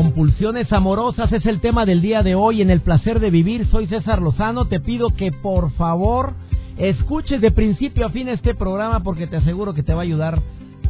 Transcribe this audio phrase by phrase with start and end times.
[0.00, 3.66] Compulsiones amorosas es el tema del día de hoy en el placer de vivir.
[3.66, 4.64] Soy César Lozano.
[4.64, 6.32] Te pido que por favor
[6.78, 10.40] escuches de principio a fin este programa porque te aseguro que te va a ayudar.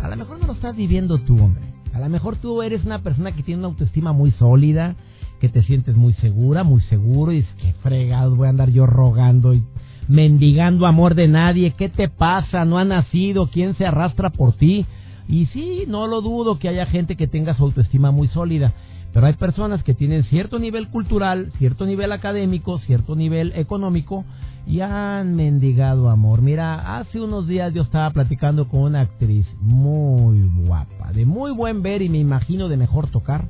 [0.01, 1.65] A lo mejor no lo estás viviendo tú, hombre.
[1.93, 4.95] A lo mejor tú eres una persona que tiene una autoestima muy sólida,
[5.41, 8.87] que te sientes muy segura, muy seguro y dices, qué fregado voy a andar yo
[8.87, 9.65] rogando y
[10.07, 11.73] mendigando amor de nadie.
[11.73, 12.65] ¿Qué te pasa?
[12.65, 13.49] ¿No ha nacido?
[13.49, 14.87] ¿Quién se arrastra por ti?
[15.31, 18.73] Y sí, no lo dudo que haya gente que tenga su autoestima muy sólida,
[19.13, 24.25] pero hay personas que tienen cierto nivel cultural, cierto nivel académico, cierto nivel económico
[24.67, 26.43] y han mendigado amor.
[26.43, 31.83] Mira, hace unos días yo estaba platicando con una actriz muy guapa, de muy buen
[31.83, 33.49] ver y me imagino de mejor tocar.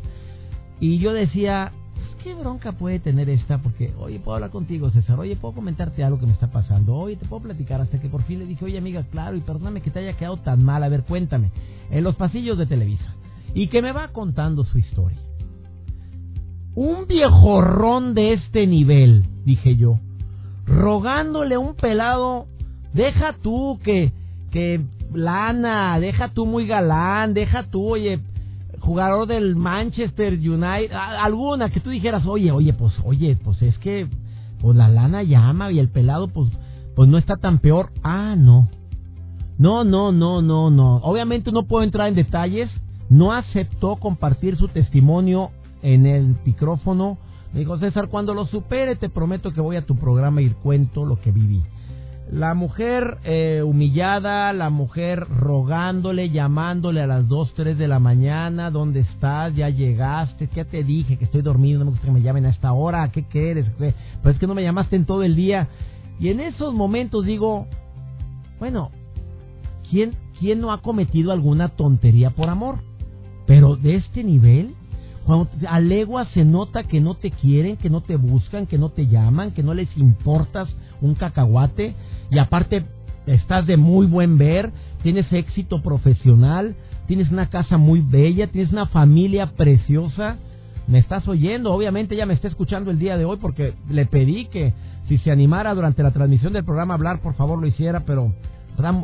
[0.81, 3.59] Y yo decía, pues, ¿qué bronca puede tener esta?
[3.59, 5.21] Porque, oye, puedo hablar contigo, César.
[5.21, 6.97] Oye, puedo comentarte algo que me está pasando.
[6.97, 7.83] Oye, te puedo platicar.
[7.83, 10.39] Hasta que por fin le dije, oye, amiga, claro, y perdóname que te haya quedado
[10.39, 10.83] tan mal.
[10.83, 11.51] A ver, cuéntame.
[11.91, 13.15] En los pasillos de Televisa.
[13.53, 15.19] Y que me va contando su historia.
[16.75, 19.99] Un viejorrón de este nivel, dije yo
[20.71, 22.47] rogándole a un pelado,
[22.95, 24.13] deja tú que,
[24.51, 24.81] que
[25.13, 28.21] lana, deja tú muy galán, deja tú, oye,
[28.79, 34.07] jugador del Manchester United, alguna que tú dijeras, oye, oye, pues, oye, pues es que,
[34.61, 36.51] pues la lana llama y el pelado, pues,
[36.95, 37.91] pues no está tan peor.
[38.03, 38.69] Ah, no.
[39.59, 40.97] No, no, no, no, no.
[40.97, 42.71] Obviamente no puedo entrar en detalles.
[43.11, 45.51] No aceptó compartir su testimonio
[45.83, 47.19] en el micrófono
[47.53, 51.05] me dijo, César, cuando lo supere te prometo que voy a tu programa y cuento
[51.05, 51.63] lo que viví.
[52.31, 58.71] La mujer eh, humillada, la mujer rogándole, llamándole a las 2, 3 de la mañana,
[58.71, 59.53] ¿dónde estás?
[59.57, 60.47] ¿Ya llegaste?
[60.47, 61.17] ¿Qué te dije?
[61.17, 63.67] Que estoy dormido, no me gusta que me llamen a esta hora, ¿qué quieres?
[63.79, 65.69] Pues es que no me llamaste en todo el día.
[66.21, 67.67] Y en esos momentos digo,
[68.61, 68.93] bueno,
[69.91, 72.79] ¿quién, quién no ha cometido alguna tontería por amor?
[73.49, 74.77] Pero de este nivel,
[75.31, 78.89] cuando a legua se nota que no te quieren, que no te buscan, que no
[78.89, 80.69] te llaman, que no les importas
[81.01, 81.95] un cacahuate
[82.33, 82.85] y aparte
[83.27, 84.73] estás de muy buen ver,
[85.05, 86.75] tienes éxito profesional,
[87.07, 90.37] tienes una casa muy bella, tienes una familia preciosa.
[90.89, 94.47] Me estás oyendo, obviamente ella me está escuchando el día de hoy porque le pedí
[94.47, 94.73] que
[95.07, 98.35] si se animara durante la transmisión del programa a hablar, por favor lo hiciera, pero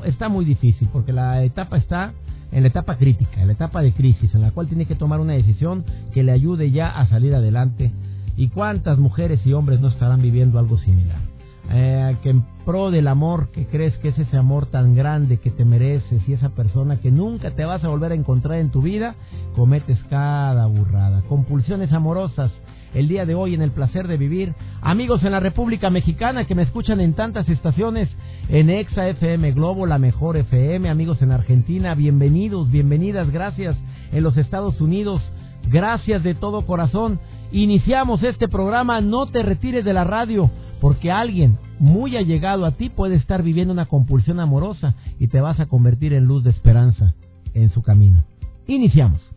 [0.04, 2.14] está muy difícil porque la etapa está
[2.52, 5.20] en la etapa crítica, en la etapa de crisis, en la cual tiene que tomar
[5.20, 7.92] una decisión que le ayude ya a salir adelante.
[8.36, 11.20] ¿Y cuántas mujeres y hombres no estarán viviendo algo similar?
[11.70, 15.50] Eh, que en pro del amor, que crees que es ese amor tan grande que
[15.50, 18.82] te mereces y esa persona que nunca te vas a volver a encontrar en tu
[18.82, 19.16] vida,
[19.56, 21.22] cometes cada burrada.
[21.22, 22.52] Compulsiones amorosas,
[22.96, 24.54] el día de hoy en el placer de vivir.
[24.80, 28.08] Amigos en la República Mexicana que me escuchan en tantas estaciones,
[28.48, 33.76] en Exa FM Globo, la mejor FM, amigos en Argentina, bienvenidos, bienvenidas, gracias
[34.12, 35.20] en los Estados Unidos,
[35.68, 37.20] gracias de todo corazón.
[37.52, 42.88] Iniciamos este programa, no te retires de la radio, porque alguien muy allegado a ti
[42.88, 47.14] puede estar viviendo una compulsión amorosa y te vas a convertir en luz de esperanza
[47.52, 48.24] en su camino.
[48.66, 49.35] Iniciamos.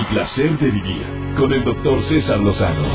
[0.00, 1.04] El placer de vivir
[1.36, 2.86] con el doctor César Lozano.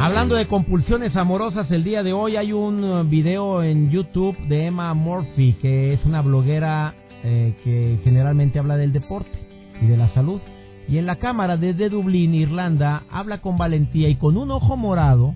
[0.00, 4.66] Hablando de compulsiones amorosas, el día de hoy hay un uh, video en YouTube de
[4.66, 9.38] Emma Murphy, que es una bloguera eh, que generalmente habla del deporte
[9.82, 10.40] y de la salud.
[10.88, 15.34] Y en la cámara desde Dublín, Irlanda, habla con valentía y con un ojo morado,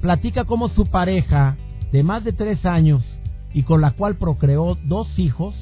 [0.00, 1.56] platica cómo su pareja
[1.92, 3.04] de más de tres años
[3.52, 5.54] y con la cual procreó dos hijos,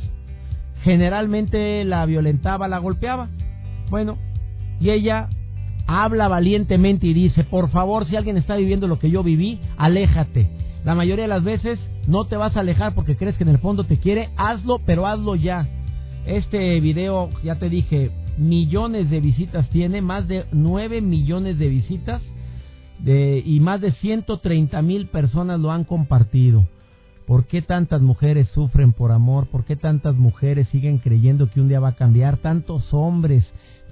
[0.82, 3.28] generalmente la violentaba, la golpeaba.
[3.90, 4.18] Bueno,
[4.80, 5.28] y ella
[5.86, 10.50] habla valientemente y dice, por favor, si alguien está viviendo lo que yo viví, aléjate.
[10.84, 13.58] La mayoría de las veces no te vas a alejar porque crees que en el
[13.58, 15.68] fondo te quiere, hazlo, pero hazlo ya.
[16.26, 22.22] Este video, ya te dije, millones de visitas tiene, más de 9 millones de visitas
[22.98, 26.66] de, y más de 130 mil personas lo han compartido.
[27.26, 29.48] ¿Por qué tantas mujeres sufren por amor?
[29.48, 32.36] ¿Por qué tantas mujeres siguen creyendo que un día va a cambiar?
[32.36, 33.44] Tantos hombres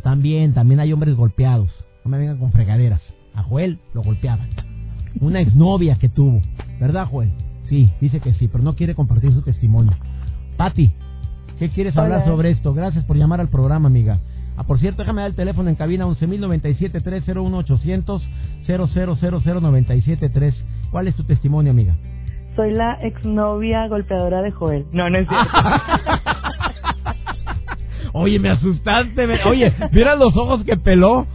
[0.05, 1.73] también, también hay hombres golpeados.
[2.05, 3.01] No me vengan con fregaderas.
[3.35, 4.51] A Joel lo golpeaban.
[5.21, 6.43] Una exnovia que tuvo.
[6.79, 7.33] ¿Verdad, Joel?
[7.71, 9.95] Sí, dice que sí, pero no quiere compartir su testimonio.
[10.59, 10.93] Patti,
[11.59, 12.75] ¿qué quieres hablar sobre esto?
[12.75, 14.21] Gracias por llamar al programa, amiga.
[14.59, 18.21] Ah, por cierto, déjame dar el teléfono en cabina 11.097-301-800
[18.69, 20.55] 0000973.
[20.91, 21.97] ¿Cuál es tu testimonio, amiga?
[22.57, 24.85] Soy la exnovia golpeadora de Joel.
[24.93, 25.49] No, no es cierto.
[28.17, 29.27] Oye, me asustaste.
[29.45, 31.27] Oye, mira los ojos que peló.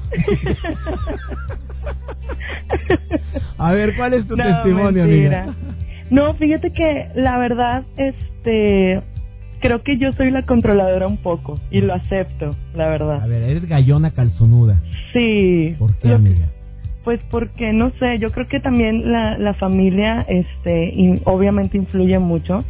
[3.58, 5.48] A ver, ¿cuál es tu testimonio, amiga?
[6.10, 9.02] No, fíjate que la verdad, este,
[9.60, 13.24] creo que yo soy la controladora un poco y lo acepto, la verdad.
[13.24, 14.82] A ver, eres gallona calzonuda.
[15.12, 15.76] Sí.
[15.78, 16.48] ¿Por qué, amiga?
[17.04, 22.64] Pues porque no sé, yo creo que también la, la familia, este, obviamente influye mucho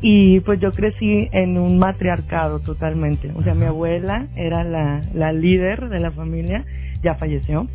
[0.00, 3.32] y pues yo crecí en un matriarcado totalmente.
[3.34, 6.64] O sea, mi abuela era la, la líder de la familia,
[7.02, 7.66] ya falleció,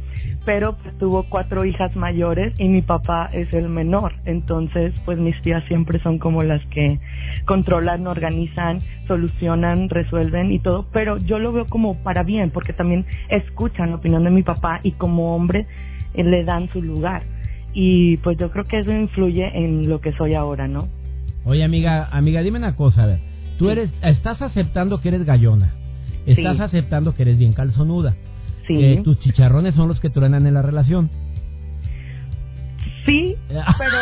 [0.45, 4.13] pero pues tuvo cuatro hijas mayores y mi papá es el menor.
[4.25, 6.99] Entonces, pues mis tías siempre son como las que
[7.45, 10.85] controlan, organizan, solucionan, resuelven y todo.
[10.91, 14.79] Pero yo lo veo como para bien, porque también escuchan la opinión de mi papá
[14.83, 15.65] y como hombre
[16.13, 17.23] eh, le dan su lugar.
[17.73, 20.87] Y pues yo creo que eso influye en lo que soy ahora, ¿no?
[21.45, 23.19] Oye, amiga, amiga, dime una cosa, a ver.
[23.57, 25.73] Tú eres, estás aceptando que eres gallona.
[26.25, 28.15] Estás aceptando que eres bien calzonuda.
[28.67, 28.77] Sí.
[28.77, 31.09] Que tus chicharrones son los que truenan en la relación.
[33.05, 33.97] Sí, pero...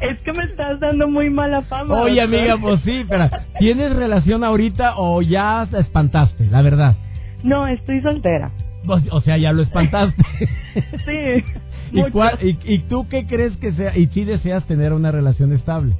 [0.00, 2.02] es que me estás dando muy mala fama.
[2.02, 6.96] Oye, amiga, pues sí, pero ¿tienes relación ahorita o ya te espantaste, la verdad?
[7.44, 8.50] No, estoy soltera.
[8.84, 10.22] Pues, o sea, ya lo espantaste.
[10.74, 11.44] sí.
[11.92, 13.96] ¿Y, tú qué crees que sea?
[13.96, 15.94] ¿Y si deseas tener una relación estable?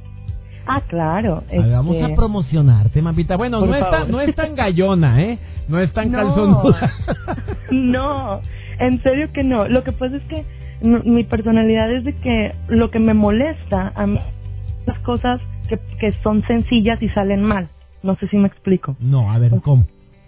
[0.67, 1.43] Ah, claro.
[1.71, 3.35] Vamos a este, promocionarte, mamita.
[3.35, 5.39] Bueno, no es, tan, no es tan gallona, ¿eh?
[5.67, 6.91] No es tan calzonuda.
[7.71, 8.41] no,
[8.79, 9.67] en serio que no.
[9.67, 10.43] Lo que pasa es que
[10.81, 14.19] mi personalidad es de que lo que me molesta a mí
[14.85, 17.69] las cosas que, que son sencillas y salen mal.
[18.03, 18.95] No sé si me explico.
[18.99, 19.85] No, a ver, ¿cómo?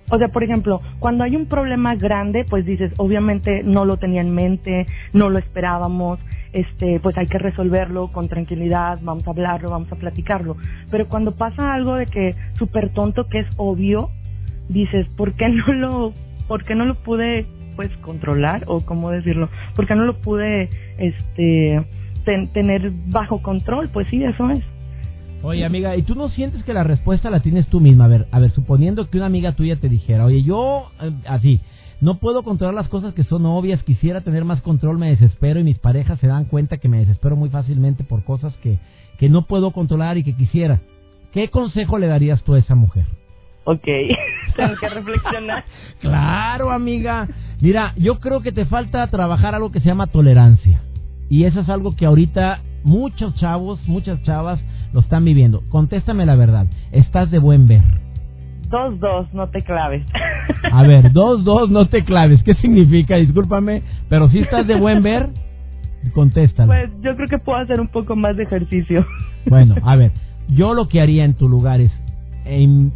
[0.09, 4.21] O sea, por ejemplo, cuando hay un problema grande, pues dices, obviamente no lo tenía
[4.21, 6.19] en mente, no lo esperábamos,
[6.53, 10.55] este, pues hay que resolverlo con tranquilidad, vamos a hablarlo, vamos a platicarlo.
[10.89, 14.09] Pero cuando pasa algo de que súper tonto, que es obvio,
[14.69, 16.13] dices, ¿por qué no lo,
[16.47, 17.45] por qué no lo pude,
[17.75, 18.63] pues, controlar?
[18.67, 21.83] O cómo decirlo, ¿por qué no lo pude, este,
[22.53, 23.89] tener bajo control?
[23.89, 24.63] Pues sí, eso es.
[25.43, 28.05] Oye, amiga, ¿y tú no sientes que la respuesta la tienes tú misma?
[28.05, 31.61] A ver, a ver, suponiendo que una amiga tuya te dijera, oye, yo, eh, así,
[32.01, 35.63] no puedo controlar las cosas que son obvias, quisiera tener más control, me desespero y
[35.63, 38.79] mis parejas se dan cuenta que me desespero muy fácilmente por cosas que,
[39.19, 40.81] que no puedo controlar y que quisiera.
[41.31, 43.05] ¿Qué consejo le darías tú a esa mujer?
[43.63, 43.85] Ok,
[44.55, 45.65] tengo que reflexionar.
[45.99, 47.27] claro, amiga.
[47.61, 50.81] Mira, yo creo que te falta trabajar algo que se llama tolerancia.
[51.29, 54.59] Y eso es algo que ahorita muchos chavos, muchas chavas
[54.93, 55.61] lo están viviendo.
[55.69, 56.67] Contéstame la verdad.
[56.91, 57.83] ¿Estás de buen ver?
[58.69, 60.05] Dos, dos, no te claves.
[60.71, 62.41] A ver, dos, dos, no te claves.
[62.43, 63.17] ¿Qué significa?
[63.17, 65.29] Discúlpame, pero si estás de buen ver,
[66.13, 66.67] contéstalo.
[66.67, 69.05] Pues yo creo que puedo hacer un poco más de ejercicio.
[69.45, 70.11] Bueno, a ver,
[70.47, 71.91] yo lo que haría en tu lugar es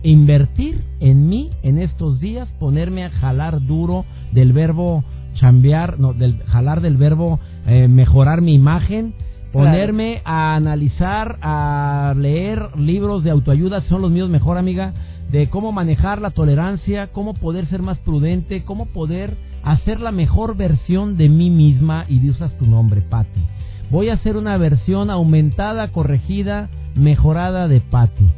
[0.03, 5.03] invertir en mí en estos días, ponerme a jalar duro del verbo
[5.33, 9.13] chambear, no, del jalar del verbo eh, mejorar mi imagen,
[9.51, 14.93] ponerme a analizar, a leer libros de autoayuda, son los míos mejor amiga,
[15.31, 20.57] de cómo manejar la tolerancia, cómo poder ser más prudente, cómo poder hacer la mejor
[20.57, 23.41] versión de mí misma y de usas tu nombre, Patty.
[23.89, 28.29] Voy a hacer una versión aumentada, corregida, mejorada de Patty.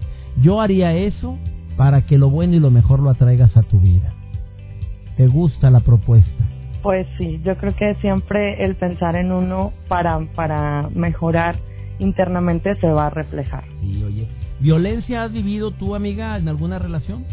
[0.41, 1.37] Yo haría eso
[1.77, 4.13] para que lo bueno y lo mejor lo atraigas a tu vida.
[5.17, 6.42] ¿Te gusta la propuesta?
[6.83, 11.55] Pues sí, yo creo que siempre el pensar en uno para, para mejorar
[11.97, 13.63] internamente se va a reflejar.
[13.79, 14.27] Sí, oye.
[14.59, 17.23] ¿Violencia has vivido tú, amiga, en alguna relación?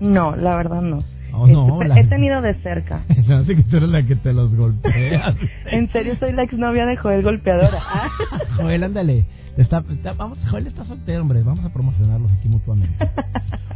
[0.00, 1.02] No, la verdad no.
[1.32, 3.04] Oh, no, este, He tenido de cerca.
[3.26, 5.36] Se hace que tú eres la que te los golpeas.
[5.66, 7.82] en serio, soy la exnovia de Joel Golpeadora.
[8.56, 9.26] Joel, ándale.
[9.56, 9.82] Está,
[10.16, 11.42] vamos, Joel está soltero, hombre.
[11.42, 12.94] Vamos a promocionarlos aquí mutuamente.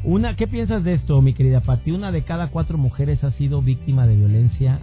[0.05, 1.91] Una, ¿Qué piensas de esto, mi querida Pati?
[1.91, 4.79] Una de cada cuatro mujeres ha sido víctima de violencia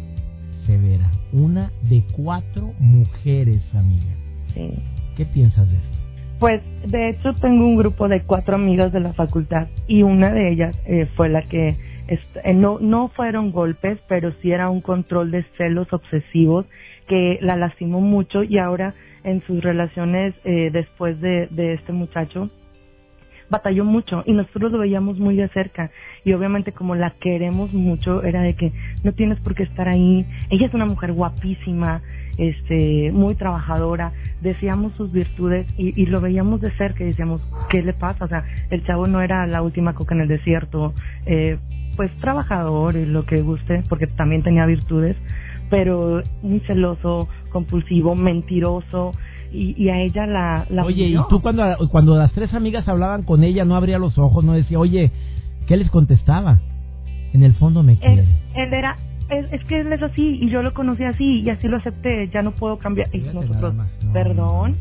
[0.65, 1.09] severa.
[1.31, 4.13] Una de cuatro mujeres, amiga.
[4.53, 4.73] Sí.
[5.15, 5.97] ¿Qué piensas de esto?
[6.39, 10.51] Pues de hecho tengo un grupo de cuatro amigas de la facultad y una de
[10.51, 11.77] ellas eh, fue la que
[12.07, 16.65] eh, no no fueron golpes, pero sí era un control de celos obsesivos
[17.07, 22.49] que la lastimó mucho y ahora en sus relaciones eh, después de, de este muchacho
[23.51, 25.91] batalló mucho y nosotros lo veíamos muy de cerca.
[26.23, 28.71] Y obviamente como la queremos mucho era de que
[29.03, 32.01] no tienes por qué estar ahí, ella es una mujer guapísima,
[32.37, 37.83] este, muy trabajadora, decíamos sus virtudes y, y lo veíamos de cerca y decíamos, ¿qué
[37.83, 38.25] le pasa?
[38.25, 40.93] O sea, el chavo no era la última coca en el desierto,
[41.25, 41.59] eh,
[41.97, 45.17] pues trabajador y lo que guste, porque también tenía virtudes,
[45.69, 49.11] pero muy celoso, compulsivo, mentiroso,
[49.51, 53.23] y, y a ella la, la Oye, ¿y tú cuando, cuando las tres amigas hablaban
[53.23, 55.11] con ella no abría los ojos, no decía, oye,
[55.67, 56.59] ¿qué les contestaba?
[57.33, 58.23] En el fondo me quiere.
[58.23, 58.97] él, él era
[59.29, 62.29] es, es que él es así y yo lo conocí así y así lo acepté
[62.33, 64.75] ya no puedo cambiar y nosotros nada más, no, perdón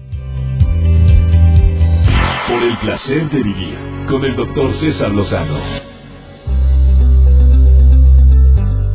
[2.49, 3.77] Por el placer de vivir
[4.09, 5.94] con el doctor César Lozano.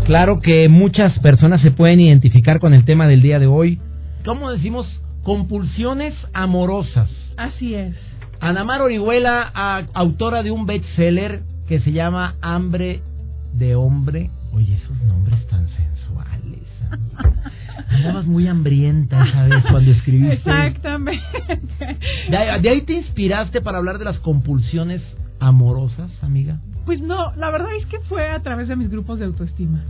[0.10, 3.80] Claro que muchas personas se pueden identificar con el tema del día de hoy.
[4.26, 4.88] ¿Cómo decimos?
[5.22, 7.12] Compulsiones amorosas.
[7.38, 7.94] Así es.
[8.40, 13.02] Anamar Orihuela, a- autora de un bestseller que se llama Hambre
[13.54, 14.32] de Hombre.
[14.52, 16.64] Oye, esos nombres tan sensuales.
[16.92, 17.52] amiga.
[17.92, 20.34] Andabas muy hambrienta esa vez cuando escribiste.
[20.36, 21.22] Exactamente.
[22.32, 25.04] ¿De ahí, de ahí te inspiraste para hablar de las compulsiones
[25.40, 26.58] amorosas, amiga?
[26.90, 29.84] Pues no, la verdad es que fue a través de mis grupos de autoestima.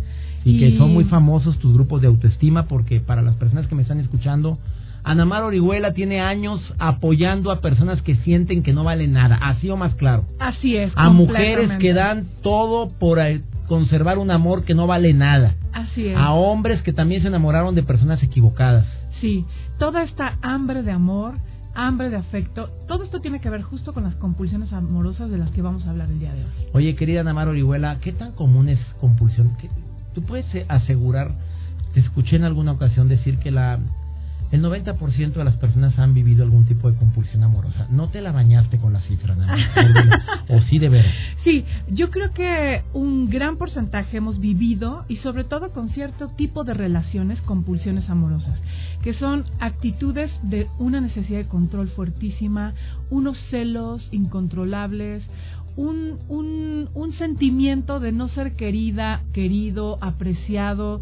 [0.44, 3.84] Y que son muy famosos tus grupos de autoestima porque para las personas que me
[3.84, 4.58] están escuchando,
[5.06, 9.78] Anamar Orihuela tiene años apoyando a personas que sienten que no valen nada, así o
[9.78, 10.26] más claro.
[10.40, 10.92] Así es.
[10.98, 15.56] A mujeres que dan todo por eh, conservar un amor que no vale nada.
[15.72, 16.18] Así es.
[16.18, 18.86] A hombres que también se enamoraron de personas equivocadas.
[19.22, 19.46] Sí,
[19.78, 21.36] toda esta hambre de amor,
[21.88, 25.52] hambre de afecto, todo esto tiene que ver justo con las compulsiones amorosas de las
[25.52, 26.50] que vamos a hablar el día de hoy.
[26.74, 29.56] Oye, querida Anamar Orihuela, ¿qué tan común es compulsión?
[29.60, 29.70] ¿Qué-
[30.14, 31.36] ¿Tú puedes asegurar,
[31.94, 33.80] te escuché en alguna ocasión decir que la
[34.52, 37.88] el 90% de las personas han vivido algún tipo de compulsión amorosa?
[37.92, 40.22] No te la bañaste con la cifra, nada más.
[40.50, 41.14] o sí de veras.
[41.44, 46.64] Sí, yo creo que un gran porcentaje hemos vivido y sobre todo con cierto tipo
[46.64, 48.60] de relaciones, compulsiones amorosas,
[49.04, 52.74] que son actitudes de una necesidad de control fuertísima,
[53.10, 55.24] unos celos incontrolables,
[55.76, 61.02] un, un, un sentimiento de no ser querida, querido, apreciado,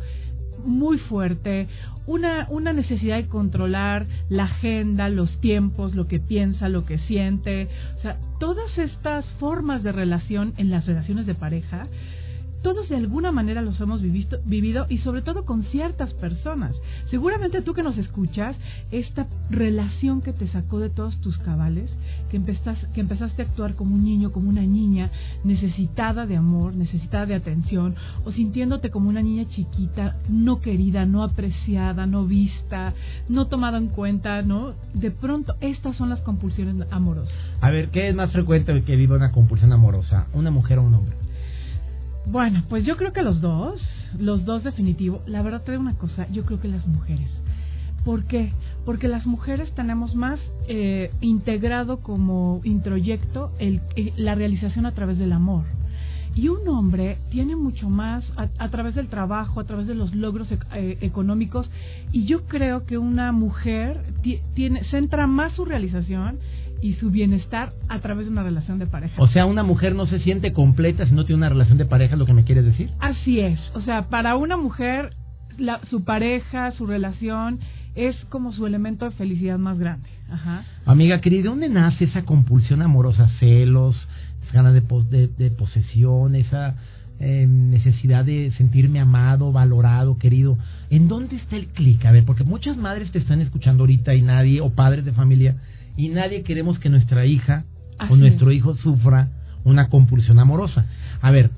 [0.67, 1.67] muy fuerte,
[2.05, 7.67] una, una necesidad de controlar la agenda, los tiempos, lo que piensa, lo que siente.
[7.97, 11.87] O sea, todas estas formas de relación en las relaciones de pareja,
[12.67, 16.75] todos de alguna manera los hemos vivido, vivido y sobre todo con ciertas personas.
[17.09, 18.57] Seguramente tú que nos escuchas,
[18.91, 21.89] esta relación que te sacó de todos tus cabales,
[22.29, 25.11] que, empezas, que empezaste a actuar como un niño, como una niña,
[25.45, 27.95] necesitada de amor, necesitada de atención,
[28.25, 32.93] o sintiéndote como una niña chiquita, no querida, no apreciada, no vista,
[33.29, 34.73] no tomada en cuenta, ¿no?
[34.93, 37.33] De pronto, estas son las compulsiones amorosas.
[37.61, 40.27] A ver, ¿qué es más frecuente que viva una compulsión amorosa?
[40.33, 41.15] ¿Una mujer o un hombre?
[42.29, 43.81] Bueno, pues yo creo que los dos,
[44.19, 45.21] los dos definitivo.
[45.27, 47.29] La verdad te digo una cosa, yo creo que las mujeres.
[48.03, 48.51] ¿Por qué?
[48.85, 55.17] Porque las mujeres tenemos más eh, integrado como introyecto el, eh, la realización a través
[55.17, 55.63] del amor.
[56.35, 60.47] Y un hombre tiene mucho más a, través del trabajo, a través de los logros
[60.51, 61.69] eh, económicos.
[62.11, 66.37] Y yo creo que una mujer ti- tiene, centra más su realización
[66.81, 69.15] y su bienestar a través de una relación de pareja.
[69.21, 72.13] O sea, una mujer no se siente completa si no tiene una relación de pareja,
[72.13, 72.91] ¿es lo que me quieres decir?
[72.99, 75.11] Así es, o sea, para una mujer
[75.57, 77.59] la- su pareja, su relación
[77.95, 80.07] es como su elemento de felicidad más grande.
[80.29, 80.65] Ajá.
[80.85, 83.27] Amiga querida, ¿de dónde nace esa compulsión amorosa?
[83.39, 83.95] Celos,
[84.53, 86.75] ganas de, pos- de, de posesión, esa
[87.19, 90.57] eh, necesidad de sentirme amado, valorado, querido.
[90.91, 92.05] ¿En dónde está el clic?
[92.05, 95.55] A ver, porque muchas madres te están escuchando ahorita y nadie, o padres de familia,
[95.97, 97.65] y nadie queremos que nuestra hija
[97.97, 98.57] Así o nuestro es.
[98.57, 99.29] hijo sufra
[99.63, 100.85] una compulsión amorosa.
[101.21, 101.49] A ver,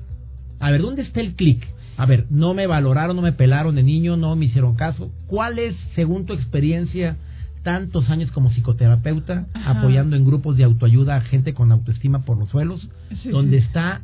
[0.58, 1.64] a ver, ¿dónde está el clic?
[1.96, 5.12] A ver, no me valoraron, no me pelaron de niño, no me hicieron caso.
[5.26, 7.16] ¿Cuál es, según tu experiencia,
[7.62, 9.78] tantos años como psicoterapeuta, Ajá.
[9.78, 12.88] apoyando en grupos de autoayuda a gente con autoestima por los suelos,
[13.22, 13.66] Sí, donde sí.
[13.66, 14.00] está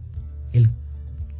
[0.52, 0.68] el,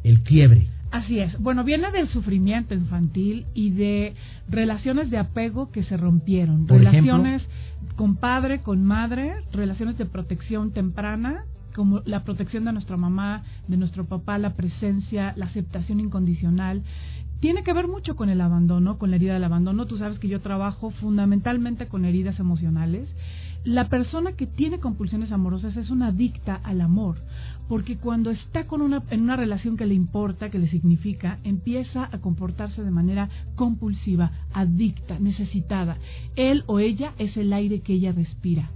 [0.03, 0.67] el quiebre?
[0.91, 1.37] Así es.
[1.39, 4.15] Bueno, viene del sufrimiento infantil y de
[4.49, 6.65] relaciones de apego que se rompieron.
[6.65, 7.45] Por relaciones
[7.95, 11.43] con padre, con madre, relaciones de protección temprana
[11.77, 16.81] como la protección de nuestra mamá, de nuestro papá, la presencia, la aceptación incondicional.
[17.39, 19.85] Tiene que ver mucho con el abandono, con la herida del abandono.
[19.85, 23.07] Tú sabes que yo trabajo fundamentalmente con heridas emocionales.
[23.67, 27.17] La persona que tiene compulsiones amorosas es una adicta al amor,
[27.67, 32.07] porque cuando está con una, en una relación que le importa, que le significa, empieza
[32.09, 35.97] a comportarse de manera compulsiva, adicta, necesitada.
[36.37, 38.71] Él o ella es el aire que ella respira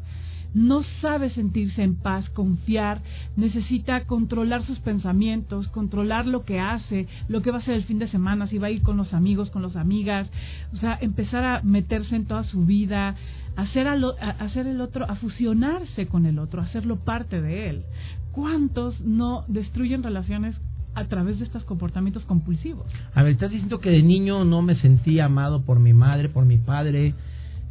[0.53, 3.01] no sabe sentirse en paz, confiar,
[3.35, 7.99] necesita controlar sus pensamientos, controlar lo que hace, lo que va a hacer el fin
[7.99, 10.29] de semana, si va a ir con los amigos, con las amigas,
[10.73, 13.15] o sea, empezar a meterse en toda su vida,
[13.55, 17.83] hacer, hacer el otro, a fusionarse con el otro, hacerlo parte de él.
[18.31, 20.55] ¿Cuántos no destruyen relaciones
[20.95, 22.87] a través de estos comportamientos compulsivos?
[23.13, 26.45] A ver, estás diciendo que de niño no me sentí amado por mi madre, por
[26.45, 27.13] mi padre,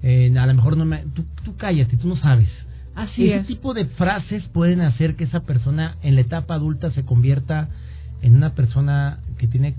[0.03, 1.05] eh, a lo mejor no me...
[1.15, 2.49] Tú, tú cállate, tú no sabes.
[2.95, 7.05] Así Ese tipo de frases pueden hacer que esa persona en la etapa adulta se
[7.05, 7.69] convierta
[8.23, 9.75] en una persona que tiene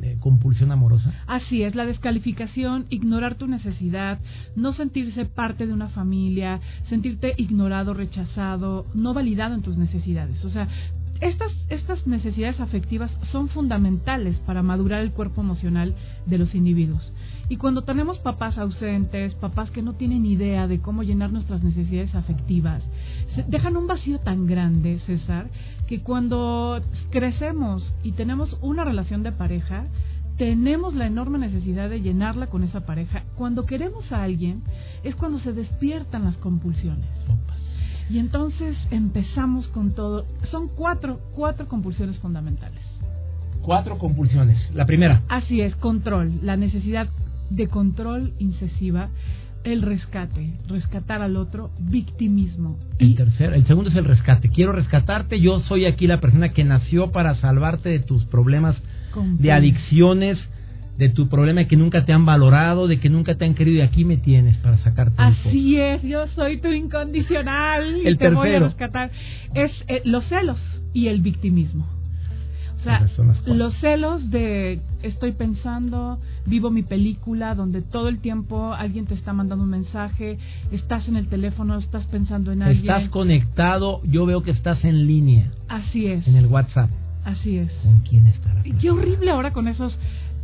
[0.00, 1.12] eh, compulsión amorosa?
[1.26, 4.18] Así es, la descalificación, ignorar tu necesidad,
[4.56, 10.42] no sentirse parte de una familia, sentirte ignorado, rechazado, no validado en tus necesidades.
[10.44, 10.68] O sea,
[11.22, 15.94] estas, necesidades afectivas son fundamentales para madurar el cuerpo emocional
[16.26, 17.12] de los individuos.
[17.48, 22.14] Y cuando tenemos papás ausentes, papás que no tienen idea de cómo llenar nuestras necesidades
[22.16, 22.82] afectivas,
[23.46, 25.48] dejan un vacío tan grande, César,
[25.86, 29.86] que cuando crecemos y tenemos una relación de pareja,
[30.38, 33.22] tenemos la enorme necesidad de llenarla con esa pareja.
[33.36, 34.62] Cuando queremos a alguien
[35.04, 37.06] es cuando se despiertan las compulsiones.
[38.12, 40.26] Y entonces empezamos con todo.
[40.50, 42.82] Son cuatro, cuatro compulsiones fundamentales.
[43.62, 44.58] Cuatro compulsiones.
[44.74, 45.22] La primera.
[45.30, 46.30] Así es, control.
[46.42, 47.08] La necesidad
[47.48, 49.08] de control incesiva.
[49.64, 52.78] El rescate, rescatar al otro, victimismo.
[52.98, 54.50] El tercero, el segundo es el rescate.
[54.50, 58.76] Quiero rescatarte, yo soy aquí la persona que nació para salvarte de tus problemas
[59.38, 60.36] de adicciones,
[60.98, 63.78] de tu problema de que nunca te han valorado, de que nunca te han querido
[63.78, 65.14] y aquí me tienes para sacarte.
[65.18, 69.10] Así es, yo soy tu incondicional y te voy a rescatar.
[69.54, 70.58] Es eh, los celos
[70.92, 71.86] y el victimismo.
[72.82, 73.06] O sea,
[73.46, 79.32] los celos de estoy pensando, vivo mi película, donde todo el tiempo alguien te está
[79.32, 80.38] mandando un mensaje,
[80.72, 82.80] estás en el teléfono, estás pensando en alguien.
[82.80, 85.52] Estás conectado, yo veo que estás en línea.
[85.68, 86.26] Así es.
[86.26, 86.90] En el WhatsApp.
[87.24, 87.70] Así es.
[87.84, 88.62] ¿Con quién estará?
[88.64, 89.96] Qué horrible ahora con esos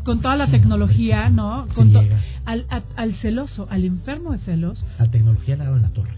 [0.09, 1.67] con toda la tecnología, ¿no?
[1.75, 1.95] Con
[2.47, 2.65] al,
[2.97, 4.83] al, celoso, al enfermo de celos.
[4.99, 6.15] La tecnología le ha en la torre.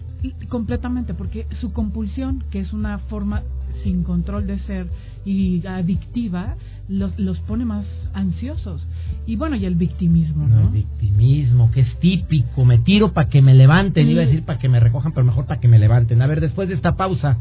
[0.47, 3.43] completamente, porque su compulsión, que es una forma
[3.83, 4.87] sin control de ser
[5.25, 6.55] y adictiva,
[6.87, 8.87] los, los pone más ansiosos.
[9.25, 10.61] Y bueno, y el victimismo, ¿no?
[10.61, 14.57] El victimismo, que es típico, me tiro para que me levanten, iba a decir para
[14.57, 16.21] que me recojan, pero mejor para que me levanten.
[16.21, 17.39] A ver, después de esta pausa,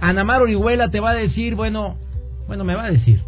[0.00, 1.94] Anamar Orihuela te va a decir, bueno,
[2.48, 3.22] bueno, me va a decir,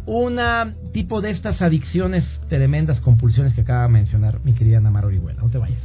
[0.07, 5.43] una tipo de estas adicciones tremendas, compulsiones que acaba de mencionar mi querida Anamar Orihuela.
[5.43, 5.81] No te vayas.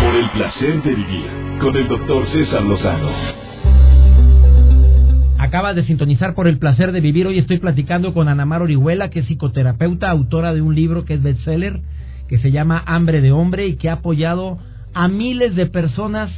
[0.00, 1.26] Por el placer de vivir
[1.60, 3.53] con el doctor César Lozano.
[5.44, 7.26] Acabas de sintonizar por el placer de vivir.
[7.26, 11.22] Hoy estoy platicando con Anamar Orihuela, que es psicoterapeuta, autora de un libro que es
[11.22, 11.82] bestseller,
[12.28, 14.56] que se llama Hambre de Hombre y que ha apoyado
[14.94, 16.30] a miles de personas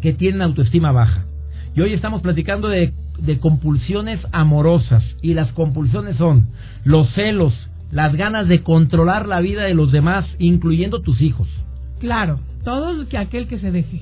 [0.00, 1.26] que tienen autoestima baja.
[1.76, 5.04] Y hoy estamos platicando de, de compulsiones amorosas.
[5.20, 6.46] Y las compulsiones son
[6.84, 7.52] los celos,
[7.90, 11.48] las ganas de controlar la vida de los demás, incluyendo tus hijos.
[12.00, 14.00] Claro, todo aquel que se deje.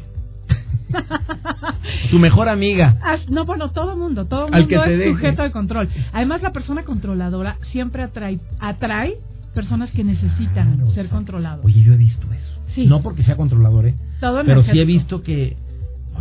[2.10, 2.98] Tu mejor amiga.
[3.28, 5.88] no, bueno, todo mundo, todo mundo es sujeto de control.
[6.12, 9.18] Además, la persona controladora siempre atrae, atrae
[9.54, 11.64] personas que necesitan ser controlados.
[11.64, 12.60] Oye, yo he visto eso.
[12.74, 12.86] Sí.
[12.86, 13.94] No porque sea controlador, ¿eh?
[14.20, 15.56] Todo Pero sí he visto que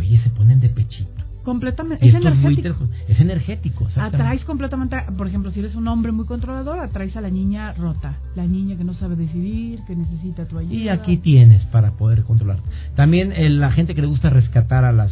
[0.00, 1.19] Oye, se ponen de pechito.
[1.42, 2.06] Completamente.
[2.06, 2.88] Es energético.
[3.08, 3.88] Es energético.
[3.96, 8.18] Atraes completamente, por ejemplo, si eres un hombre muy controlador, atraes a la niña rota.
[8.34, 10.74] La niña que no sabe decidir, que necesita tu ayuda.
[10.74, 12.58] Y aquí tienes para poder controlar.
[12.94, 15.10] También la gente que le gusta rescatar a las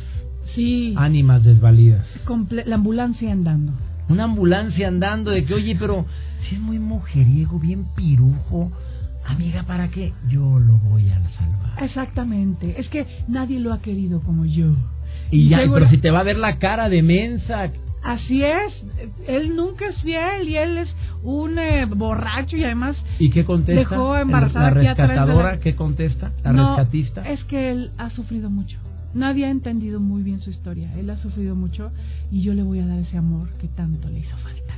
[0.54, 0.94] sí.
[0.96, 2.06] ánimas desvalidas.
[2.50, 3.72] la ambulancia andando.
[4.08, 6.06] Una ambulancia andando de que, oye, pero
[6.48, 8.72] si es muy mujeriego, bien pirujo.
[9.26, 10.14] Amiga, ¿para qué?
[10.28, 11.82] Yo lo voy a salvar.
[11.82, 12.80] Exactamente.
[12.80, 14.74] Es que nadie lo ha querido como yo.
[15.30, 17.70] Y, ya, pero si te va a ver la cara de mensa.
[18.02, 18.72] Así es,
[19.26, 20.88] él nunca es fiel y él es
[21.22, 23.80] un eh, borracho y además ¿Y qué contesta?
[23.80, 26.32] dejó embarazada la rescatadora, ¿qué contesta?
[26.44, 27.28] La rescatista.
[27.28, 28.78] Es que él ha sufrido mucho.
[29.14, 30.92] Nadie ha entendido muy bien su historia.
[30.96, 31.90] Él ha sufrido mucho
[32.30, 34.74] y yo le voy a dar ese amor que tanto le hizo falta.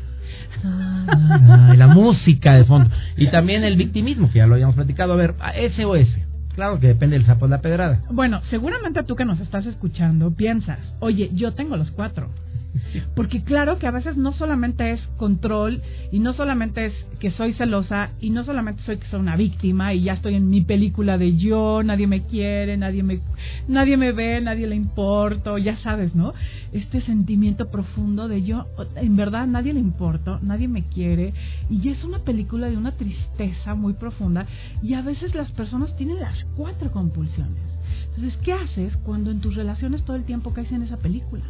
[0.65, 2.91] Ah, la música de fondo.
[3.17, 5.13] Y también el victimismo, que ya lo habíamos platicado.
[5.13, 5.35] A ver,
[5.77, 6.09] SOS.
[6.55, 8.03] Claro que depende del sapo de la pedrada.
[8.11, 12.31] Bueno, seguramente tú que nos estás escuchando piensas, oye, yo tengo los cuatro.
[13.15, 17.53] Porque claro que a veces no solamente es control y no solamente es que soy
[17.55, 21.19] celosa y no solamente soy que soy una víctima y ya estoy en mi película
[21.19, 23.21] de yo, nadie me quiere, nadie me
[23.69, 26.33] nadie me ve, nadie le importo, ya sabes, ¿no?
[26.73, 31.35] Este sentimiento profundo de yo en verdad nadie le importo, nadie me quiere
[31.69, 34.47] y es una película de una tristeza muy profunda
[34.83, 37.63] y a veces las personas tienen las cuatro compulsiones.
[38.09, 41.45] Entonces, ¿qué haces cuando en tus relaciones todo el tiempo caes en esa película?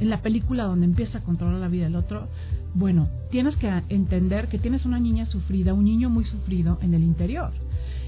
[0.00, 2.28] En la película donde empieza a controlar la vida del otro,
[2.74, 7.02] bueno, tienes que entender que tienes una niña sufrida, un niño muy sufrido en el
[7.02, 7.52] interior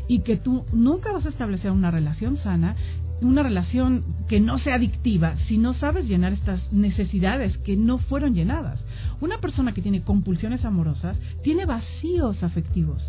[0.09, 2.77] y que tú nunca vas a establecer una relación sana,
[3.23, 8.35] una relación que no sea adictiva si no sabes llenar estas necesidades que no fueron
[8.35, 8.81] llenadas.
[9.21, 13.03] Una persona que tiene compulsiones amorosas tiene vacíos afectivos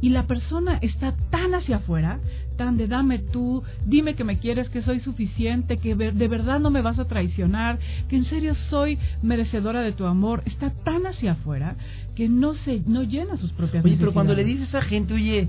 [0.00, 2.20] y la persona está tan hacia afuera,
[2.56, 6.70] tan de dame tú, dime que me quieres, que soy suficiente, que de verdad no
[6.70, 11.32] me vas a traicionar, que en serio soy merecedora de tu amor, está tan hacia
[11.32, 11.76] afuera
[12.14, 15.14] que no se no llena sus propias Oye, pero cuando le dices a esa gente,
[15.14, 15.48] oye,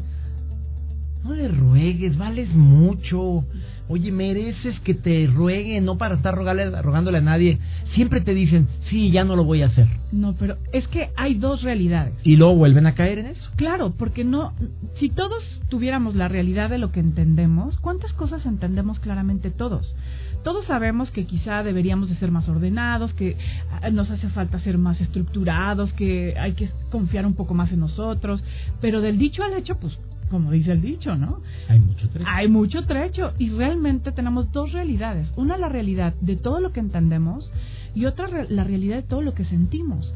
[1.24, 3.44] no le ruegues, vales mucho.
[3.92, 7.58] Oye, mereces que te rueguen, no para estar rogándole a nadie.
[7.96, 9.88] Siempre te dicen, sí, ya no lo voy a hacer.
[10.12, 12.14] No, pero es que hay dos realidades.
[12.24, 13.50] Y luego vuelven a caer en eso.
[13.56, 14.54] Claro, porque no,
[15.00, 19.96] si todos tuviéramos la realidad de lo que entendemos, ¿cuántas cosas entendemos claramente todos?
[20.44, 23.38] Todos sabemos que quizá deberíamos de ser más ordenados, que
[23.72, 27.80] ah, nos hace falta ser más estructurados, que hay que confiar un poco más en
[27.80, 28.44] nosotros,
[28.82, 29.98] pero del dicho al hecho, pues
[30.30, 31.42] como dice el dicho, ¿no?
[31.68, 32.30] Hay mucho trecho.
[32.30, 35.28] Hay mucho trecho y realmente tenemos dos realidades.
[35.36, 37.52] Una la realidad de todo lo que entendemos
[37.96, 40.14] y otra la realidad de todo lo que sentimos.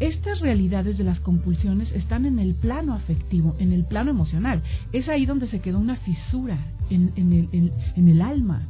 [0.00, 4.62] Estas realidades de las compulsiones están en el plano afectivo, en el plano emocional.
[4.92, 6.58] Es ahí donde se quedó una fisura
[6.90, 8.62] en, en, el, en el alma.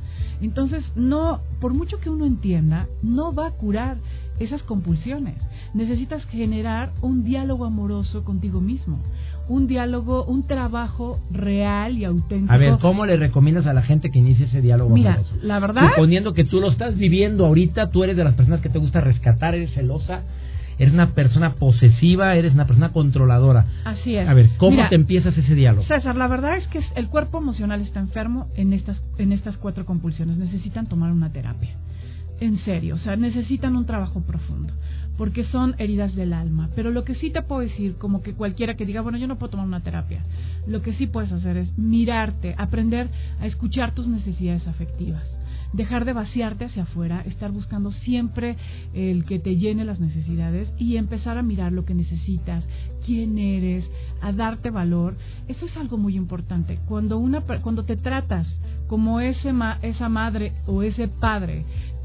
[0.43, 3.97] Entonces, no, por mucho que uno entienda, no va a curar
[4.39, 5.37] esas compulsiones.
[5.73, 8.99] Necesitas generar un diálogo amoroso contigo mismo
[9.49, 12.53] un diálogo, un trabajo real y auténtico.
[12.53, 15.91] A ver, ¿cómo le recomiendas a la gente que inicie ese diálogo Mira, la verdad...
[15.91, 19.01] Suponiendo que tú lo estás viviendo ahorita, tú eres de las personas que te gusta
[19.01, 20.23] rescatar, eres celosa,
[20.79, 23.67] eres una persona posesiva, eres una persona controladora.
[23.85, 24.29] Así es.
[24.29, 25.87] A ver, ¿cómo te empiezas ese diálogo?
[25.87, 29.85] César, la verdad es que el cuerpo emocional está enfermo en estas, en estas cuatro
[29.85, 30.37] compulsiones.
[30.37, 31.77] Necesitan tomar una terapia.
[32.41, 34.73] En serio, o sea, necesitan un trabajo profundo
[35.17, 36.71] porque son heridas del alma.
[36.75, 39.39] Pero lo que sí te puedo decir, como que cualquiera que diga, bueno, yo no
[39.39, 40.25] puedo tomar una terapia,
[40.67, 45.23] lo que sí puedes hacer es mirarte, aprender a escuchar tus necesidades afectivas.
[45.73, 48.57] Dejar de vaciarte hacia afuera, estar buscando siempre
[48.93, 52.65] el que te llene las necesidades y empezar a mirar lo que necesitas,
[53.05, 53.85] quién eres,
[54.23, 55.17] a darte valor.
[55.49, 56.79] Eso es algo muy importante.
[56.87, 58.47] Cuando, una, cuando te tratas
[58.87, 61.65] como ese esa madre o ese padre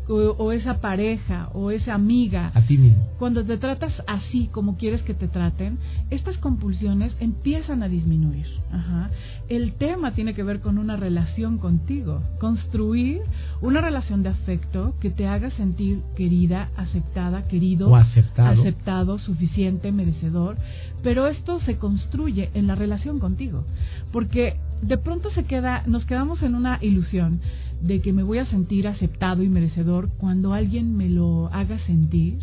[0.09, 2.51] o, esa pareja o esa amiga.
[2.55, 3.05] A ti mismo.
[3.19, 5.77] Cuando te tratas así como quieres que te traten,
[6.09, 8.47] estas compulsiones empiezan a disminuir.
[8.71, 9.11] Ajá.
[9.49, 12.21] El tema tiene que ver con una relación contigo.
[12.39, 13.21] Construir
[13.61, 18.61] una relación de afecto que te haga sentir querida, aceptada, querido, o aceptado.
[18.61, 20.57] aceptado, suficiente, merecedor.
[21.03, 23.63] Pero esto se construye en la relación contigo.
[24.11, 27.41] Porque de pronto se queda, nos quedamos en una ilusión
[27.81, 32.39] de que me voy a sentir aceptado y merecedor cuando alguien me lo haga sentir.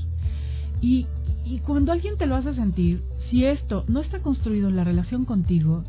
[0.81, 1.07] Y,
[1.45, 5.25] y cuando alguien te lo hace sentir, si esto no está construido en la relación
[5.25, 5.85] contigo,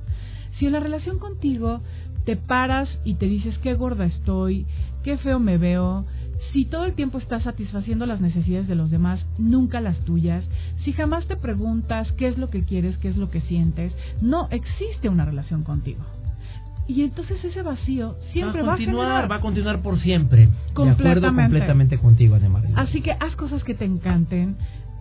[0.58, 1.82] si en la relación contigo
[2.26, 4.66] te paras y te dices qué gorda estoy,
[5.04, 6.06] qué feo me veo,
[6.52, 10.44] si todo el tiempo estás satisfaciendo las necesidades de los demás, nunca las tuyas,
[10.84, 14.48] si jamás te preguntas qué es lo que quieres, qué es lo que sientes, no
[14.52, 16.04] existe una relación contigo
[16.88, 20.50] y entonces ese vacío siempre va a continuar, va a continuar por siempre.
[20.74, 21.04] Completamente.
[21.04, 22.64] De acuerdo completamente contigo, Ademar.
[22.76, 24.56] Así que haz cosas que te encanten,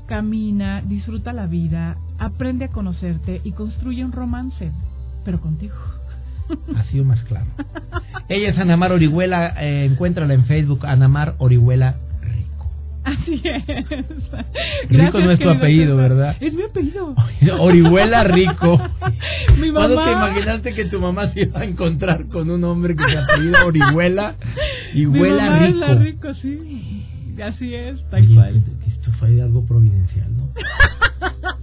[0.07, 4.72] camina, disfruta la vida, aprende a conocerte y construye un romance,
[5.25, 5.75] pero contigo.
[6.77, 7.46] Ha sido más claro.
[8.29, 11.96] Ella es Anamar Orihuela, eh, encuéntrala en Facebook, Anamar Orihuela.
[13.06, 13.62] Así es.
[14.90, 16.36] Rico no es tu apellido, ¿verdad?
[16.40, 17.14] Es mi apellido.
[17.60, 18.82] Orihuela Rico.
[19.60, 19.94] mi mamá.
[19.94, 23.16] ¿Cuándo te imaginaste que tu mamá se iba a encontrar con un hombre que se
[23.16, 24.34] apellida Orihuela
[24.94, 25.84] y huela rico?
[25.84, 27.04] Es rico, sí.
[27.40, 28.64] Así es, tal cual.
[28.88, 30.48] Esto fue algo providencial, ¿no?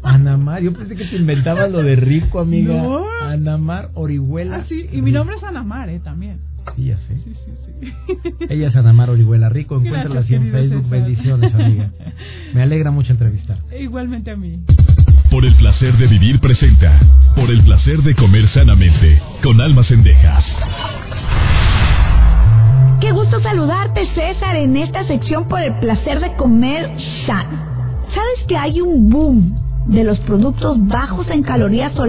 [0.02, 2.74] Anamar, yo pensé que te inventabas lo de rico, amiga.
[2.74, 3.06] No.
[3.22, 4.58] Anamar Orihuela.
[4.58, 6.00] Ah, sí, y mi nombre es Anamar, ¿eh?
[6.00, 6.40] También.
[6.78, 7.16] Sí, ya sé.
[7.26, 7.52] Sí, sí.
[8.50, 9.78] Ella es Anamar Orihuela Rico.
[9.78, 10.90] Encuéntrala así en Facebook.
[10.90, 11.92] Bendiciones, amiga.
[12.54, 13.58] Me alegra mucho entrevistar.
[13.80, 14.60] Igualmente a mí.
[15.30, 17.00] Por el placer de vivir presenta.
[17.36, 19.22] Por el placer de comer sanamente.
[19.42, 20.44] Con almas endejas.
[23.02, 26.90] Qué gusto saludarte, César, en esta sección por el placer de comer
[27.26, 27.58] sano.
[28.14, 32.06] ¿Sabes que hay un boom de los productos bajos en calorías o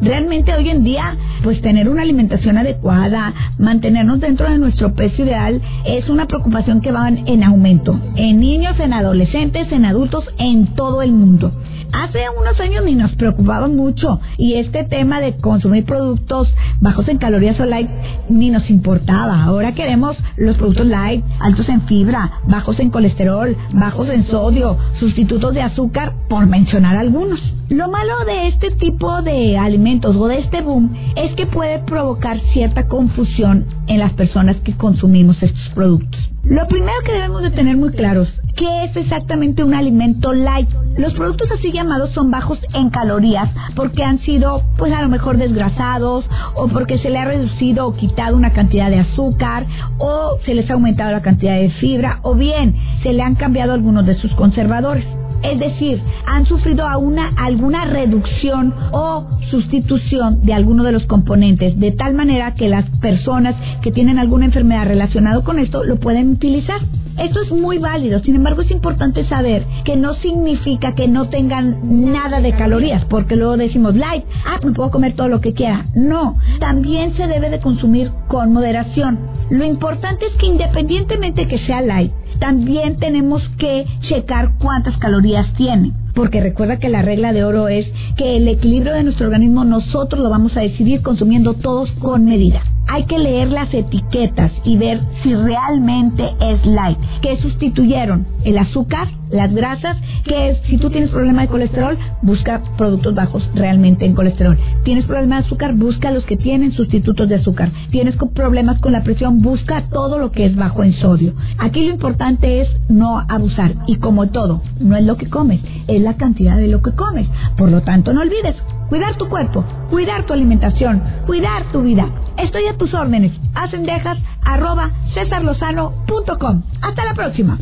[0.00, 5.60] Realmente hoy en día, pues tener una alimentación adecuada, mantenernos dentro de nuestro peso ideal,
[5.84, 7.98] es una preocupación que va en aumento.
[8.16, 11.52] En niños, en adolescentes, en adultos, en todo el mundo.
[11.92, 16.48] Hace unos años ni nos preocupaba mucho y este tema de consumir productos
[16.80, 17.88] bajos en calorías o light
[18.28, 19.42] ni nos importaba.
[19.44, 25.54] Ahora queremos los productos light, altos en fibra, bajos en colesterol, bajos en sodio, sustitutos
[25.54, 27.40] de azúcar, por mencionar algunos.
[27.70, 32.38] Lo malo de este tipo de alimentos o de este boom es que puede provocar
[32.52, 36.20] cierta confusión en las personas que consumimos estos productos.
[36.44, 40.68] Lo primero que debemos de tener muy claros, ¿qué es exactamente un alimento light?
[40.96, 45.36] Los productos así llamados son bajos en calorías porque han sido pues a lo mejor
[45.36, 46.24] desgrasados
[46.54, 49.66] o porque se le ha reducido o quitado una cantidad de azúcar
[49.98, 53.72] o se les ha aumentado la cantidad de fibra o bien se le han cambiado
[53.74, 55.04] algunos de sus conservadores.
[55.42, 62.14] Es decir, han sufrido alguna reducción o sustitución de alguno de los componentes, de tal
[62.14, 66.80] manera que las personas que tienen alguna enfermedad relacionada con esto lo pueden utilizar.
[67.18, 72.12] Esto es muy válido, sin embargo es importante saber que no significa que no tengan
[72.12, 75.86] nada de calorías, porque luego decimos light, ah, me puedo comer todo lo que quiera.
[75.96, 79.18] No, también se debe de consumir con moderación.
[79.50, 85.92] Lo importante es que independientemente que sea light, también tenemos que checar cuántas calorías tiene.
[86.14, 90.22] Porque recuerda que la regla de oro es que el equilibrio de nuestro organismo nosotros
[90.22, 95.00] lo vamos a decidir consumiendo todos con medida hay que leer las etiquetas y ver
[95.22, 96.98] si realmente es light.
[97.20, 98.26] ¿Qué sustituyeron?
[98.44, 104.04] El azúcar, las grasas, que si tú tienes problema de colesterol, busca productos bajos realmente
[104.04, 104.58] en colesterol.
[104.84, 107.70] Tienes problema de azúcar, busca los que tienen sustitutos de azúcar.
[107.90, 111.34] Tienes problemas con la presión, busca todo lo que es bajo en sodio.
[111.58, 116.00] Aquí lo importante es no abusar y como todo, no es lo que comes, es
[116.00, 117.28] la cantidad de lo que comes.
[117.56, 118.56] Por lo tanto, no olvides,
[118.88, 122.06] cuidar tu cuerpo, cuidar tu alimentación, cuidar tu vida.
[122.36, 123.32] Estoy a tus órdenes.
[123.54, 126.62] Acendejas arroba cesarlozano.com.
[126.80, 127.58] Hasta la próxima.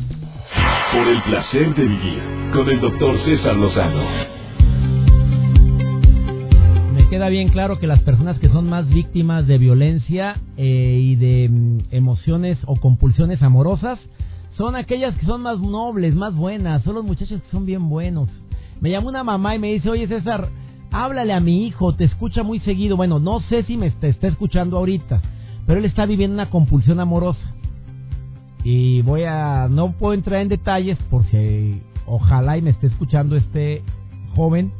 [0.92, 2.22] Por el placer de vivir
[2.53, 4.03] con el doctor César Lozano.
[6.94, 11.16] Me queda bien claro que las personas que son más víctimas de violencia eh, y
[11.16, 13.99] de mm, emociones o compulsiones amorosas
[14.57, 18.31] son aquellas que son más nobles, más buenas, son los muchachos que son bien buenos.
[18.81, 20.51] Me llamó una mamá y me dice, oye César,
[20.92, 22.96] háblale a mi hijo, te escucha muy seguido.
[22.96, 25.20] Bueno, no sé si me está, escuchando ahorita,
[25.66, 27.56] pero él está viviendo una compulsión amorosa.
[28.68, 33.37] Y voy a, no puedo entrar en detalles por si ojalá y me esté escuchando
[33.37, 33.85] este
[34.35, 34.72] joven,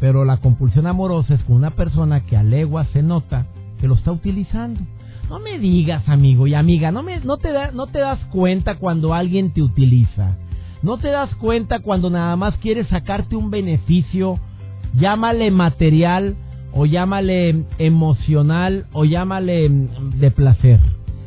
[0.00, 3.46] pero la compulsión amorosa es con una persona que a legua se nota
[3.80, 4.80] que lo está utilizando.
[5.28, 8.78] No me digas, amigo y amiga, no, me, no, te da, no te das cuenta
[8.78, 10.36] cuando alguien te utiliza.
[10.82, 14.40] No te das cuenta cuando nada más quieres sacarte un beneficio
[14.98, 16.34] llámale material
[16.72, 20.80] o llámale emocional o llámale mm, de placer.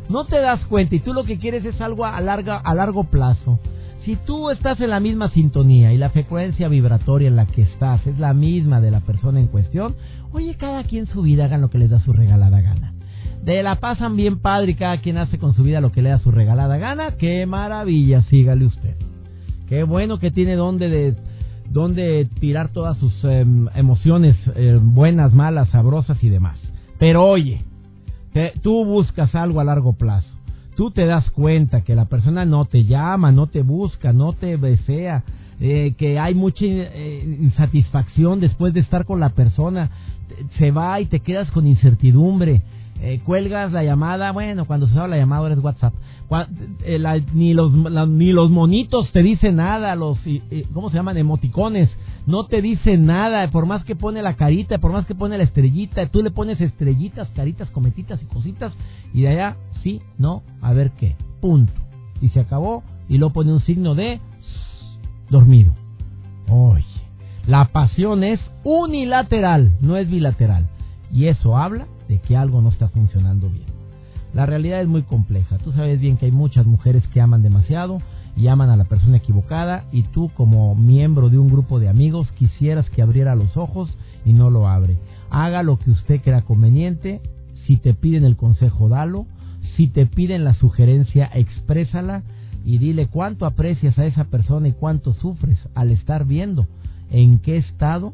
[0.09, 3.05] No te das cuenta y tú lo que quieres es algo a, larga, a largo
[3.05, 3.59] plazo.
[4.05, 8.05] Si tú estás en la misma sintonía y la frecuencia vibratoria en la que estás
[8.05, 9.95] es la misma de la persona en cuestión,
[10.33, 12.93] oye, cada quien su vida hagan lo que les da su regalada gana.
[13.43, 16.09] De la pasan bien padre y cada quien hace con su vida lo que le
[16.09, 17.11] da su regalada gana.
[17.17, 18.95] Qué maravilla, sígale usted.
[19.69, 21.15] Qué bueno que tiene donde de
[21.69, 26.59] donde tirar todas sus em, emociones eh, buenas, malas, sabrosas y demás.
[26.99, 27.63] Pero oye,
[28.61, 30.27] tú buscas algo a largo plazo.
[30.75, 34.57] Tú te das cuenta que la persona no te llama, no te busca, no te
[34.57, 35.23] desea,
[35.59, 39.91] eh, que hay mucha eh, insatisfacción después de estar con la persona,
[40.57, 42.61] se va y te quedas con incertidumbre.
[43.05, 45.93] Eh, cuelgas la llamada, bueno, cuando se usaba la llamada ahora es WhatsApp.
[46.85, 50.17] Eh, ni, los, ni los monitos te dicen nada, los,
[50.73, 51.17] ¿cómo se llaman?
[51.17, 51.89] Emoticones.
[52.25, 55.43] No te dicen nada, por más que pone la carita, por más que pone la
[55.43, 58.71] estrellita, tú le pones estrellitas, caritas, cometitas y cositas,
[59.13, 61.73] y de allá, sí, no, a ver qué, punto.
[62.21, 64.21] Y se acabó, y luego pone un signo de
[65.29, 65.73] dormido.
[66.49, 66.85] Oye,
[67.47, 70.69] la pasión es unilateral, no es bilateral.
[71.11, 73.65] Y eso habla de que algo no está funcionando bien.
[74.33, 75.57] La realidad es muy compleja.
[75.59, 78.01] Tú sabes bien que hay muchas mujeres que aman demasiado
[78.35, 82.31] y aman a la persona equivocada y tú como miembro de un grupo de amigos
[82.31, 84.97] quisieras que abriera los ojos y no lo abre.
[85.29, 87.21] Haga lo que usted crea conveniente.
[87.67, 89.27] Si te piden el consejo, dalo.
[89.77, 92.23] Si te piden la sugerencia, exprésala
[92.65, 96.67] y dile cuánto aprecias a esa persona y cuánto sufres al estar viendo
[97.11, 98.13] en qué estado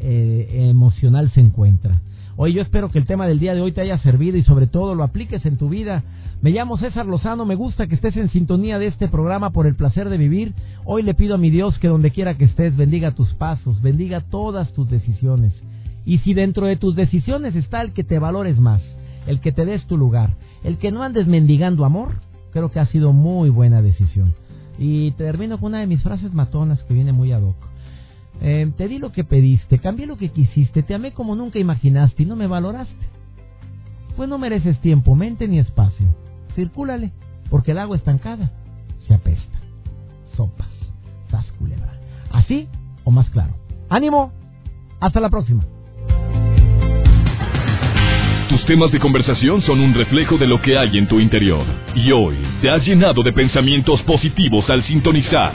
[0.00, 2.00] eh, emocional se encuentra.
[2.40, 4.68] Hoy yo espero que el tema del día de hoy te haya servido y sobre
[4.68, 6.04] todo lo apliques en tu vida.
[6.40, 9.74] Me llamo César Lozano, me gusta que estés en sintonía de este programa por el
[9.74, 10.54] placer de vivir.
[10.84, 14.20] Hoy le pido a mi Dios que donde quiera que estés bendiga tus pasos, bendiga
[14.20, 15.52] todas tus decisiones.
[16.06, 18.82] Y si dentro de tus decisiones está el que te valores más,
[19.26, 22.20] el que te des tu lugar, el que no andes mendigando amor,
[22.52, 24.32] creo que ha sido muy buena decisión.
[24.78, 27.67] Y termino con una de mis frases matonas que viene muy ad hoc.
[28.40, 32.22] Eh, te di lo que pediste, cambié lo que quisiste, te amé como nunca imaginaste
[32.22, 33.06] y no me valoraste.
[34.16, 36.06] Pues no mereces tiempo, mente ni espacio.
[36.54, 37.12] Circúlale,
[37.50, 38.50] porque el agua estancada
[39.06, 39.58] se apesta.
[40.36, 40.68] Sopas,
[41.30, 41.92] sas culebra.
[42.30, 42.68] ¿Así
[43.04, 43.54] o más claro?
[43.88, 44.32] ¡Ánimo!
[45.00, 45.64] Hasta la próxima.
[48.48, 51.66] Tus temas de conversación son un reflejo de lo que hay en tu interior.
[51.94, 55.54] Y hoy te has llenado de pensamientos positivos al sintonizar